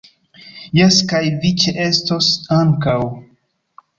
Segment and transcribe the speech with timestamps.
[0.77, 2.99] Jes, kaj vi ĉeestos ankaŭ